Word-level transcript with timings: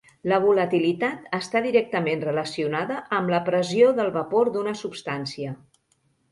La 0.31 0.37
volatilitat 0.43 1.27
està 1.39 1.61
directament 1.65 2.25
relacionada 2.29 2.99
amb 3.19 3.35
la 3.35 3.43
pressió 3.53 3.93
del 4.03 4.13
vapor 4.19 4.53
d'una 4.59 4.77
substància. 4.85 5.57